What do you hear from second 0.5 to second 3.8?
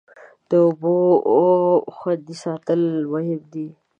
اوبو خوندي ساتل مهم دی.